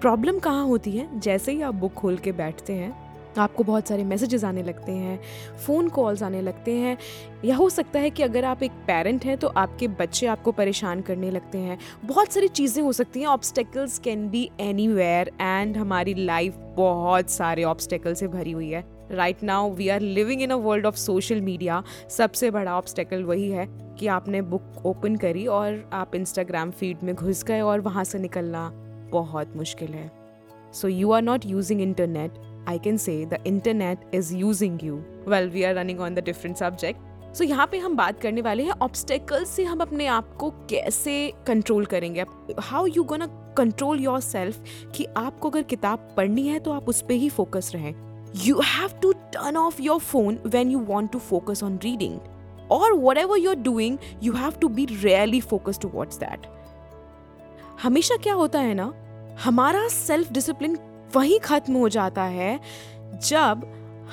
प्रॉब्लम 0.01 0.39
कहाँ 0.39 0.67
होती 0.67 0.91
है? 0.91 1.09
जैसे 1.21 1.53
ही 1.53 1.63
आप 1.63 1.75
बुक 1.75 1.93
खोल 1.93 2.17
के 2.17 2.33
बैठते 2.33 2.73
हैं 2.73 3.04
आपको 3.38 3.64
बहुत 3.64 3.88
सारे 3.88 4.05
मैसेजेस 4.05 4.45
आने 4.45 4.62
लगते 4.62 4.93
हैं 4.93 5.19
फ़ोन 5.67 5.88
कॉल्स 5.88 6.23
आने 6.23 6.41
लगते 6.43 6.73
हैं। 6.73 6.97
या 7.45 7.57
हो 7.57 7.69
सकता 7.71 7.99
है 7.99 8.11
कि 8.11 8.23
अगर 8.23 8.45
आप 8.45 8.62
एक 8.62 8.73
पेरेंट 8.87 9.25
हैं 9.25 9.37
तो 9.38 9.49
आपके 9.49 9.88
बच्चे 9.88 10.26
आपको 10.26 10.53
परेशान 10.53 11.00
करने 11.00 11.31
लगते 11.31 11.59
हैं। 11.59 11.79
बहुत 12.05 12.33
सारी 12.33 12.49
चीज़ें 12.49 12.83
हो 12.83 12.93
सकती 12.93 13.21
हैं 13.21 13.26
obstacles 13.26 13.99
can 13.99 14.29
be 14.31 14.50
any 14.61 14.87
and 15.41 15.76
हमारी 15.76 16.14
लाइफ 16.14 16.55
बहुत 16.76 17.31
सारे 17.31 17.64
ऑब्स्टेकल 17.64 18.14
से 18.14 18.29
भरी 18.29 18.53
हुई 18.53 18.71
है। 18.71 18.85
Right 19.11 19.43
now 19.43 19.71
we 19.71 19.88
are 19.88 20.00
living 20.00 20.43
in 20.43 20.50
a 20.50 20.55
world 20.55 20.87
of 20.87 20.97
social 20.97 21.41
media 21.41 21.83
सबसे 22.09 22.50
बड़ा 22.50 22.76
ऑब्स्टेकल 22.76 23.23
वही 23.23 23.50
है 23.50 23.67
कि 23.99 24.07
आपने 24.07 24.43
बुक 24.43 24.83
ओपन 24.87 25.17
करी 25.17 25.47
और 25.47 25.91
आप 25.93 26.14
इंस्टाग्राम 26.14 26.71
फ़ीड 26.71 27.03
में 27.03 27.14
घुस 27.14 27.45
गए 27.45 27.61
और 27.61 27.81
वहाँ 27.81 28.05
से 28.05 28.19
निकलना 28.19 28.71
बहुत 29.12 29.57
मुश्किल 29.57 29.88
है। 29.88 30.11
So 30.73 30.88
you 30.88 31.12
are 31.12 31.23
not 31.23 31.47
using 31.47 31.81
internet 31.81 32.33
I 32.68 32.78
can 32.78 32.97
say 32.97 33.25
the 33.26 33.42
internet 33.47 34.11
is 34.14 34.35
using 34.37 34.85
you 34.85 34.97
well 35.28 35.49
we 35.50 35.62
are 35.62 35.75
running 35.75 36.00
on 36.00 36.14
the 36.14 36.25
different 36.25 36.56
subject 36.56 37.35
so 37.37 37.44
यहाँ 37.44 37.66
पे 37.66 37.78
हम 37.78 37.97
बात 37.97 38.21
करने 38.21 38.40
वाले 38.40 38.62
हैं 38.62 38.73
ऑब्स्टेकल्स 38.83 39.50
से 39.50 39.64
हम 39.64 39.80
अपने 39.80 40.06
आप 40.06 40.35
को 40.37 40.50
कैसे 40.71 41.33
कंट्रोल 41.47 41.87
करेंगे। 41.87 42.25
How 42.61 42.87
you 42.87 43.04
gonna 43.04 43.26
control 43.56 44.00
yourself 44.21 44.62
कि 44.97 45.06
आपको 45.16 45.50
अगर 45.50 45.62
किताब 45.62 46.09
पढ़नी 46.16 46.47
है 46.49 46.59
तो 46.59 46.73
आप 46.73 46.88
उस 46.88 47.02
पर 47.02 47.12
ही 47.12 47.28
फोकस 47.28 47.71
रहें। 47.75 47.94
You 48.35 48.61
have 48.68 48.94
to 49.02 49.11
turn 49.35 49.56
off 49.59 49.76
your 49.80 49.99
phone 50.04 50.38
when 50.52 50.71
you 50.75 50.78
want 50.87 51.12
to 51.12 51.18
focus 51.26 51.61
on 51.62 51.75
reading 51.85 52.14
or 52.76 52.87
whatever 53.02 53.37
you're 53.38 53.61
doing, 53.66 53.99
you 54.21 54.33
have 54.33 54.59
to 54.61 54.71
be 54.78 54.87
really 55.04 55.40
focused 55.50 55.83
towards 55.83 56.18
that. 56.23 56.47
हमेशा 57.83 58.16
क्या 58.16 58.35
होता 58.35 58.61
है 58.61 58.75
ना, 58.75 58.92
हमारा 59.44 59.87
सेल्फ 59.88 60.33
डिसिप्लिन 60.33 60.76
वही 61.17 61.39
खत्म 61.39 61.75
हो 61.75 61.89
जाता 61.89 62.23
है 62.23 62.61
जब 63.29 63.67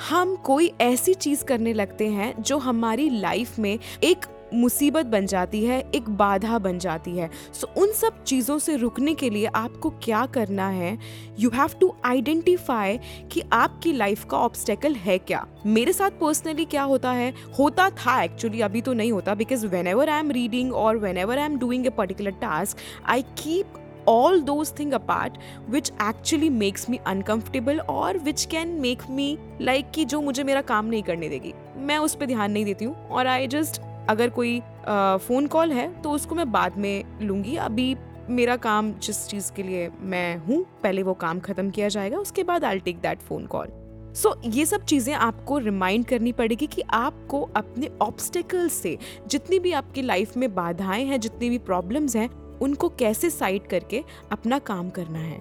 हम 0.10 0.36
कोई 0.36 0.72
ऐसी 0.82 1.14
चीज़ 1.14 1.46
करने 1.46 1.74
लगते 1.74 2.08
हैं 2.08 2.44
जो 2.44 2.58
हमारी 2.58 3.10
लाइफ 3.10 3.60
में 3.60 3.80
एक 4.04 4.26
मुसीबत 4.54 5.06
बन 5.06 5.26
जाती 5.26 5.64
है 5.66 5.92
एक 5.96 6.10
बाधा 6.10 6.60
बन 6.60 6.80
जाती 6.80 7.12
है। 7.12 7.30
सो 7.54 7.68
so, 7.68 7.78
उन 7.78 7.92
सब 7.92 8.24
चीज़ों 8.24 8.60
से 8.60 8.76
रुकने 8.76 9.14
के 9.14 9.30
लिए 9.30 9.46
आपको 9.46 9.90
क्या 9.90 10.26
करना 10.26 10.68
है? 10.68 10.98
यू 11.40 11.50
हैव 11.50 11.70
टू 11.82 11.96
आइडेंटिफाई 12.06 13.00
कि 13.32 13.42
आपकी 13.54 13.94
लाइफ 13.94 14.26
का 14.26 14.38
ऑब्स्टेकल 14.38 14.94
है 14.96 15.18
क्या। 15.18 15.48
मेरे 15.66 15.94
साथ 15.94 16.10
पर्सनली 16.10 16.66
क्या 16.66 16.84
होता 16.84 17.12
है? 17.12 17.34
होता 17.60 17.90
था 17.90 18.24
एक्चुअली 18.24 18.62
अभी 18.62 18.82
तो 18.82 18.94
नहीं 18.94 19.12
होता 19.12 19.36
because 19.36 19.68
whenever 19.88 20.10
I 20.10 20.20
am 20.20 20.32
reading 20.32 20.74
और 20.74 20.98
whenever 21.18 21.40
I 21.40 21.46
am 21.46 21.58
doing 21.58 21.86
a 21.86 21.90
particular 21.90 22.32
task 22.32 22.78
I 23.06 23.22
keep 23.22 23.74
all 24.12 24.42
those 24.44 24.72
things 24.78 24.96
apart, 24.96 25.38
which 25.70 25.92
actually 26.02 26.50
makes 26.56 26.88
me 26.90 27.00
uncomfortable 27.08 27.82
और 27.90 28.20
which 28.26 28.46
can 28.50 28.76
make 28.82 29.08
me 29.12 29.28
like 29.62 29.94
कि 29.96 30.06
जो 30.06 30.22
मुझे 30.22 30.44
मेरा 30.44 30.62
काम 30.64 30.86
नहीं 30.86 31.04
करने 31.04 31.30
देगी। 31.30 31.54
मैं 31.78 31.98
उस 31.98 32.16
पर 32.16 32.26
ध्यान 32.26 32.52
नहीं 32.52 32.66
देती 32.66 32.86
हूँ 32.86 32.96
और 33.10 33.28
आई 33.28 33.48
जस्ट 33.48 33.82
अगर 34.10 34.30
कोई 34.30 34.60
फ़ोन 34.88 35.48
कॉल 35.48 35.72
है 35.72 35.92
तो 36.02 36.12
उसको 36.12 36.36
मैं 36.36 36.52
बाद 36.52 36.78
में 36.78 37.04
लूँगी। 37.22 37.56
अभी 37.58 37.96
मेरा 38.30 38.56
काम 38.56 38.92
जिस 39.04 39.28
चीज़ 39.28 39.52
के 39.54 39.64
लिए 39.64 39.90
मैं 40.02 40.38
हूँ, 40.38 40.64
पहले 40.84 41.04
वो 41.04 41.14
काम 41.14 41.40
ख़त्म 41.40 41.70
किया 41.70 41.88
जाएगा, 41.88 42.18
उसके 42.18 42.44
बाद 42.44 42.66
I 42.66 42.80
take 42.80 43.00
that 43.02 43.20
phone 43.20 43.46
call 43.46 43.68
so 44.16 44.34
ये 44.46 44.66
सब 44.66 44.84
चीज़ें 44.86 45.14
आपको 45.14 45.58
रिमाइंड 45.58 46.06
करनी 46.06 46.32
पड़ेगी 46.32 46.68
कि 46.68 46.82
आपको 46.94 47.42
अपने 47.56 47.90
ऑब्स्टेकल्स 48.02 48.74
से 48.74 48.98
जितनी 49.28 49.60
भी 49.60 49.72
आपकी 49.72 50.02
लाइफ 50.02 50.36
में 50.38 50.54
बाधाएँ 50.56 51.06
हैं, 51.06 51.20
जितनी 51.20 51.50
भी 51.50 51.58
प्रॉब्लम्स 51.58 52.16
हैं 52.16 52.30
उनको 52.62 52.90
कैसे 52.90 53.30
साइड 53.30 53.68
करके 53.68 54.04
अपना 54.32 54.60
काम 54.62 54.90
करना 54.90 55.20
है। 55.20 55.40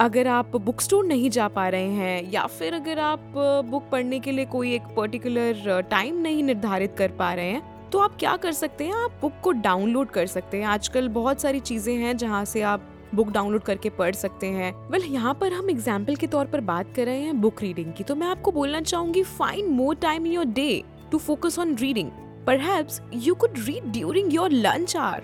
अगर 0.00 0.26
आप 0.28 0.56
बुक 0.56 0.80
स्टोर 0.80 1.04
नहीं 1.06 1.30
जा 1.30 1.48
पा 1.48 1.68
रहे 1.68 1.88
हैं 1.90 2.30
या 2.32 2.46
फिर 2.48 2.74
अगर 2.74 2.98
आप 2.98 3.32
बुक 3.66 3.88
पढ़ने 3.92 4.18
के 4.20 4.32
लिए 4.32 4.44
कोई 4.46 4.74
एक 4.74 4.82
पर्टिकुलर 4.96 5.80
टाइम 5.90 6.20
नहीं 6.20 6.42
निर्धारित 6.42 6.94
कर 6.98 7.10
पा 7.10 7.32
रहे 7.34 7.50
हैं 7.50 7.90
तो 7.90 7.98
आप 7.98 8.16
क्या 8.18 8.36
कर 8.36 8.52
सकते 8.52 8.84
हैं? 8.84 8.94
आप 8.94 9.18
बुक 9.22 9.32
को 9.42 9.52
डाउनलोड 9.52 10.10
कर 10.10 10.26
सकते 10.26 10.56
हैं। 10.56 10.66
आजकल 10.66 11.08
बहुत 11.08 11.40
सारी 11.40 11.60
चीज़ें 11.60 11.94
हैं 11.94 12.16
जहाँ 12.16 12.44
से 12.44 12.62
आप 12.62 12.88
बुक 13.14 13.28
डाउनलोड 13.28 13.62
करके 13.62 13.90
पढ़ 13.90 14.14
सकते 14.14 14.46
हैं। 14.46 14.72
वेल 14.90 15.00
well, 15.00 15.12
यहाँ 15.12 15.34
पर 15.34 15.52
हम 15.52 15.70
एग्ज़ाम्पल 15.70 16.16
के 16.16 16.26
तौर 16.26 16.46
पर 16.46 16.60
बात 16.60 16.92
कर 16.96 17.06
रहे 17.06 17.20
हैं 17.20 17.40
बुक 17.40 17.62
रीडिंग 17.62 17.92
की। 17.92 18.04
तो 18.04 18.14
मैं 18.14 18.26
आपको 18.26 18.52
बोलना 18.52 18.80
चाहूँगी 18.80 19.22
find 19.22 19.70
more 19.70 19.94
time 19.94 20.26
your 20.26 20.44
day 20.44 20.82
to 21.12 21.18
focus 21.18 21.58
on 21.58 21.74
reading 21.76 22.10
पर 22.46 22.86
you 23.14 23.34
could 23.34 23.58
read 23.58 23.90
during 23.92 24.34
your 24.34 24.50
lunch 24.50 24.96
hour 24.96 25.22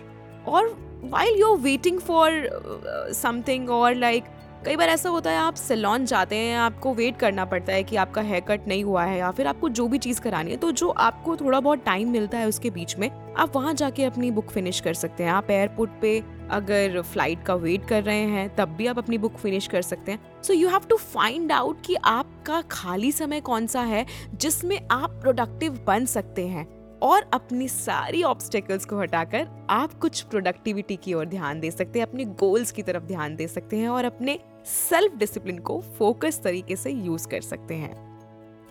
और 0.49 0.69
while 1.05 1.41
you 1.41 1.53
are 1.53 1.61
waiting 1.61 1.99
for 2.01 3.13
something 3.15 3.71
और 3.71 3.95
लाइक 3.95 4.25
कई 4.65 4.77
बार 4.77 4.89
ऐसा 4.89 5.09
होता 5.09 5.31
है, 5.31 5.39
आप 5.39 5.55
सैलॉन 5.55 6.05
जाते 6.07 6.37
हैं, 6.37 6.57
आपको 6.57 6.93
वेट 6.95 7.17
करना 7.17 7.45
पड़ता 7.45 7.73
है 7.73 7.83
कि 7.85 7.97
आपका 7.97 8.23
हेयर 8.23 8.41
कट 8.41 8.69
नहीं 8.69 8.85
हुआ 8.85 9.03
है 9.05 9.19
या 9.19 9.31
फिर 9.31 9.47
आपको 9.47 9.69
जो 9.71 9.87
भी 9.89 9.99
चीज़ 9.99 10.21
करानी 10.21 10.51
है 10.51 10.57
तो 10.57 10.71
जो 10.73 10.89
आपको 10.89 11.37
थोड़ा 11.37 11.61
बहुत 11.61 11.85
टाइम 11.85 12.11
मिलता 12.11 12.39
है 12.39 12.47
उसके 12.49 12.71
बीच 12.71 12.97
में, 12.99 13.11
आप 13.37 13.57
वहाँ 13.57 13.75
जाके 13.75 14.05
अपनी 14.05 14.31
बुक 14.31 14.51
फिनिश 14.51 14.81
कर 14.81 14.95
सकते 14.95 15.25
हैं। 15.25 15.31
आप 15.31 15.51
एयरपोर्ट 15.51 15.91
पे 16.03 16.23
अगर 16.51 17.01
फ़्लाइट 17.03 17.43
का 17.43 17.55
वेट 17.57 17.87
कर 17.89 18.03
रहे 18.03 18.23
हैं, 18.23 18.49
तब 18.57 18.69
भी 18.69 18.87
आप 18.87 18.99
अपनी 18.99 19.19
बुक 19.19 19.37
फिनिश 19.37 19.67
कर 19.67 19.83
सकते 19.83 20.13
हैं। 20.13 20.43
So 20.43 20.53
you 20.53 20.69
have 20.69 20.87
to 20.91 20.97
find 20.97 21.53
out 21.53 21.85
कि 21.87 21.95
आपका 21.97 22.61
खाली 22.71 23.13
समय 23.13 23.41
कौन 23.41 23.67
सा 23.67 23.81
है, 23.83 24.05
जिसमें 24.35 24.81
आप 24.91 25.21
प्रोडक्टिव 25.23 25.79
बन 25.87 26.05
सकते 26.07 26.47
हैं। 26.47 26.67
और 27.05 27.25
अपनी 27.33 27.67
सारी 27.69 28.23
ऑब्स्टेकल्स 28.23 28.85
को 28.85 28.99
हटाकर 28.99 29.49
आप 29.71 29.95
कुछ 29.95 30.21
प्रोडक्टिविटी 30.23 30.97
की 30.97 31.15
ओर 31.15 31.27
ध्यान 31.27 31.61
दे 31.61 31.71
सकते 31.71 31.99
हैं 31.99 32.07
अपने 32.07 32.25
गोल्स 32.25 32.71
की 32.73 32.83
तरफ़ 32.83 33.03
ध्यान 33.03 33.35
दे 33.37 33.49
सकते 33.49 33.77
हैं 33.77 33.89
और 33.89 34.05
अपने 34.05 34.39
सेल्फ 34.67 35.17
डिसिप्लिन 35.17 35.59
को 35.59 35.81
फोकस 35.99 36.41
तरीके 36.45 36.77
से 36.77 36.91
यूज़ 36.91 37.29
कर 37.29 37.41
सकते 37.41 37.75
हैं। 37.75 37.95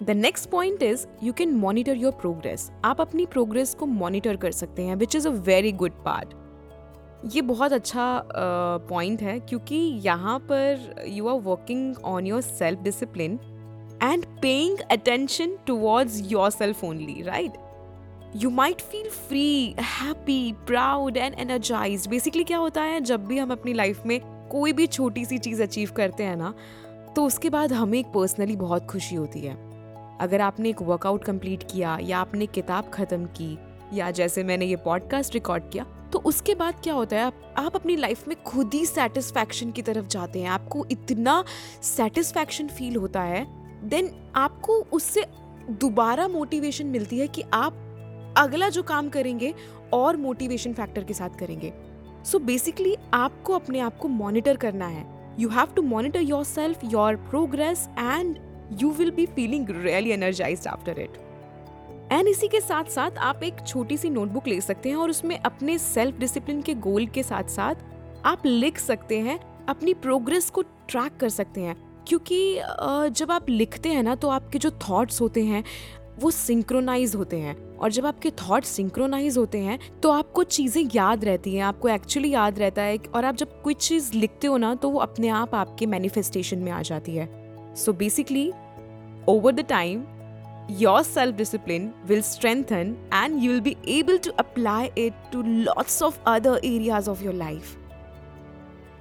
The 0.04 0.10
next 0.10 0.50
point 0.50 0.84
is 0.84 1.06
you 1.24 1.34
can 1.34 1.52
monitor 1.56 1.98
your 1.98 2.12
progress 2.12 2.70
आप 2.86 3.02
अपनी 3.02 3.26
प्रोग्रेस 3.26 3.74
को 3.74 3.86
मॉनिटर 3.86 4.36
कर 4.36 4.52
सकते 4.52 4.84
हैं 4.84 4.96
which 4.96 5.16
is 5.16 5.28
a 5.28 5.32
very 5.32 5.72
good 5.72 6.04
part 6.06 6.34
ये 7.34 7.42
बहुत 7.42 7.74
अच्छा 7.74 8.24
पॉइंट 8.90 9.20
uh, 9.20 9.26
है 9.26 9.40
क्योंकि 9.40 9.76
यहाँ 10.06 10.38
पर 10.40 11.04
you 11.08 11.28
are 11.28 11.40
working 11.42 11.96
on 12.06 12.28
your 12.28 12.42
self 12.42 12.80
discipline 12.80 13.40
and 14.04 14.26
paying 14.42 14.80
attention 14.92 15.58
towards 15.68 16.22
yourself 16.50 16.84
only 16.84 17.22
right 17.22 17.63
you 18.36 18.50
might 18.50 18.82
feel 18.82 19.10
free 19.10 19.76
happy 19.80 20.54
proud 20.68 21.18
and 21.18 21.36
energise 21.40 22.08
basically 22.08 22.44
क्या 22.44 22.58
होता 22.58 22.82
है 22.82 23.02
जब 23.02 23.26
भी 23.26 23.38
हम 23.38 23.52
अपनी 23.52 23.74
लाइफ 23.74 24.06
में 24.06 24.20
कोई 24.52 24.74
भी 24.74 24.88
छोटी 24.88 25.26
सी 25.26 25.38
चीज़ 25.38 25.64
अचीव 25.64 25.92
करते 25.92 26.24
हैं 26.24 26.36
ना 26.36 26.54
तो 27.16 27.26
उसके 27.26 27.50
बाद 27.50 27.74
हमें 27.74 28.00
एक 28.00 28.06
पर्सनली 28.06 28.56
बहुत 28.56 28.86
खुशी 28.86 29.16
होती 29.16 29.42
है। 29.42 29.54
अगर 30.22 30.42
आपने 30.42 30.70
एक 30.70 30.82
वर्कआउट 30.82 31.24
कंप्लीट 31.24 31.64
किया 31.64 31.98
या 32.02 32.20
आपने 32.20 32.46
किताब 32.46 32.90
ख़त्म 32.94 33.26
की 33.26 33.58
या 33.94 34.12
जैसे 34.12 34.44
मैंने 34.44 34.66
ये 34.66 34.76
पॉडकास्ट 34.76 35.34
रिकॉर्ड 35.34 35.70
किया 35.72 35.86
तो 36.14 36.20
उसके 36.20 36.56
बाद 36.56 36.82
क्या 36.84 36.94
होता 36.94 37.16
है 37.16 37.32
आप, 37.58 37.76
अपनी 37.76 37.96
लाइफ 37.96 38.28
में 38.28 38.44
खुद 38.44 38.74
ही 38.74 38.86
सेटिस्फैक्शन 38.86 39.72
की 39.72 39.82
तरफ़ 39.82 40.08
जाते 40.08 40.40
हैं। 40.40 40.50
आपको 40.50 40.86
इतना 40.92 41.44
सेटिस्फैक्शन 41.84 42.68
फील 42.68 42.96
होता 42.96 43.22
है 43.22 43.46
देन 43.90 44.12
आपको 44.36 44.74
उससे 44.92 45.26
दोबारा 45.70 46.28
मोटिवेशन 46.28 46.86
मिलती 46.86 47.20
है 47.20 47.28
कि 47.28 47.44
आप 47.54 47.80
अगला 48.38 48.70
जो 48.70 48.84
काम 48.84 49.10
करेंगे, 49.10 49.54
और 49.94 50.18
मोटिवेशन 50.18 50.74
फैक्टर 50.74 51.04
के 51.04 51.14
साथ 51.14 51.38
करेंगे। 51.40 51.74
सो 52.26 52.38
so 52.38 52.44
बेसिकली 52.46 52.96
आपको 53.14 53.54
अपने 53.54 53.80
आप 53.80 53.98
को 53.98 54.08
मॉनिटर 54.08 54.58
करना 54.58 54.88
है। 54.88 55.06
You 55.40 55.50
have 55.50 55.74
to 55.76 55.82
monitor 55.82 56.22
yourself 56.44 56.84
your 56.86 57.16
progress 57.30 57.88
and 58.00 58.38
you 58.82 58.92
will 58.92 59.12
be 59.12 59.26
feeling 59.26 59.70
really 59.72 60.12
energise 60.12 60.68
after 60.68 61.00
it 61.00 61.18
and 62.12 62.28
इसी 62.28 62.48
के 62.48 62.60
साथ 62.62 62.90
साथ 62.92 63.18
आप 63.20 63.44
एक 63.44 63.66
छोटी 63.68 63.98
सी 63.98 64.10
नोटबुक 64.10 64.48
ले 64.48 64.60
सकते 64.62 64.90
हैं, 64.90 64.96
और 64.96 65.10
उसमें 65.10 65.38
अपने 65.40 65.78
सेल्फ 65.78 66.20
डिसिप्लिन 66.20 66.62
के 66.62 66.74
गोल 66.74 67.08
के 67.08 67.24
साथ 67.24 67.50
साथ 67.50 67.76
आप 68.26 68.46
लिख 68.46 68.78
सकते 68.80 69.20
हैं, 69.20 69.40
अपनी 69.70 69.94
प्रोग्रेस 69.94 70.50
को 70.50 70.62
ट्रैक 70.62 71.18
कर 71.18 71.30
सकते 71.30 71.62
हैं। 71.62 71.76
क्योंकि 72.08 72.56
जब 73.12 73.32
आप 73.32 73.50
लिखते 73.50 73.90
हैं 73.90 74.04
ना 74.04 74.16
तो 74.16 74.30
आपके 74.30 74.60
जो 74.60 74.72
थॉट्स 74.82 75.22
होते 75.22 75.44
हैं 75.44 75.64
वो 76.20 76.32
सिंक्रोनाइज 76.32 77.16
होते 77.16 77.38
हैं। 77.38 77.56
और 77.78 77.92
जब 77.92 78.06
आपके 78.06 78.30
थॉट 78.32 78.64
सिंक्रोनाइज 78.64 79.38
होते 79.38 79.60
हैं 79.60 79.80
तो 80.02 80.10
आपको 80.12 80.44
चीज़ें 80.46 80.90
याद 80.96 81.26
रहती 81.26 81.56
हैं, 81.56 81.64
आपको 81.64 81.90
एक्चुअली 81.90 82.30
याद 82.30 82.60
रहता 82.60 82.82
है 82.82 82.98
और 83.16 83.26
आप 83.26 83.36
जब 83.36 83.62
कोई 83.64 83.74
चीज़ 83.74 84.12
लिखते 84.14 84.48
हो 84.48 84.58
ना 84.58 84.74
तो 84.76 84.90
वो 84.90 85.00
अपने 85.00 85.30
आप 85.32 85.56
आपके 85.56 85.86
मैनिफेस्टेशन 85.86 86.60
में 86.60 86.72
आ 86.72 86.82
जाती 86.82 87.16
है। 87.16 87.30
So 87.76 87.94
basically 87.94 88.52
over 89.30 89.52
the 89.52 89.66
time 89.70 90.04
your 90.72 91.02
self 91.04 91.36
discipline 91.36 91.92
will 92.08 92.22
strengthen 92.22 92.96
and 93.14 93.44
you 93.44 93.52
will 93.52 93.62
be 93.62 93.76
able 93.90 94.18
to 94.18 94.32
apply 94.40 94.90
it 94.98 95.14
to 95.32 95.42
lots 95.44 96.02
of 96.04 96.20
other 96.28 96.60
areas 96.66 97.10
of 97.10 97.24
your 97.24 97.34
life 97.34 97.78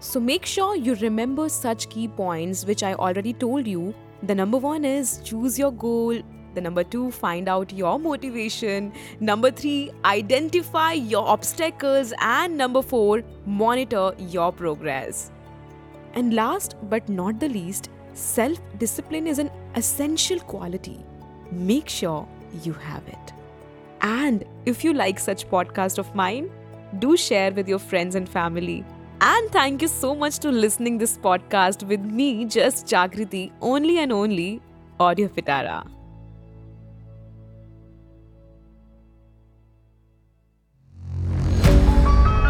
so 0.03 0.21
make 0.21 0.47
sure 0.47 0.77
you 0.79 0.95
remember 1.01 1.49
such 1.49 1.85
key 1.85 2.09
points 2.17 2.65
which 2.67 2.85
I 2.85 2.93
already 2.93 3.33
told 3.41 3.69
you 3.69 3.93
the 4.25 4.31
number 4.31 4.59
one 4.61 4.85
is 4.85 5.21
choose 5.21 5.61
your 5.61 5.75
goal 5.75 6.23
The 6.55 6.61
number 6.61 6.85
two, 6.85 7.11
find 7.11 7.49
out 7.49 7.73
your 7.73 7.99
motivation. 7.99 8.93
Number 9.21 9.51
three, 9.51 9.91
identify 10.05 10.93
your 10.93 11.27
obstacles. 11.27 12.13
And 12.21 12.57
number 12.57 12.83
four, 12.83 13.23
monitor 13.47 14.15
your 14.19 14.53
progress. 14.53 15.31
And 16.15 16.35
last 16.35 16.77
but 16.91 17.09
not 17.09 17.41
the 17.41 17.49
least, 17.49 17.89
self 18.15 18.59
discipline 18.79 19.27
is 19.27 19.39
an 19.39 19.51
essential 19.75 20.39
quality 20.41 21.03
make 21.53 21.89
sure 21.89 22.27
you 22.63 22.73
have 22.73 23.07
it. 23.09 23.33
And 24.01 24.45
if 24.67 24.83
you 24.85 24.93
like 24.93 25.19
such 25.19 25.49
podcast 25.49 25.99
of 25.99 26.15
mine, 26.15 26.51
do 26.99 27.17
share 27.17 27.53
with 27.53 27.69
your 27.69 27.79
friends 27.79 28.15
and 28.15 28.29
family. 28.29 28.85
And 29.21 29.51
thank 29.51 29.83
you 29.83 29.89
so 29.89 30.15
much 30.15 30.39
to 30.41 30.51
listening 30.51 30.99
this 30.99 31.17
podcast 31.17 31.87
with 31.87 32.01
me, 32.01 32.45
just 32.45 32.87
Jagriti, 32.87 33.53
only 33.61 33.99
and 33.99 34.13
only 34.13 34.61
Audio 34.99 35.29
Pitara. 35.29 36.02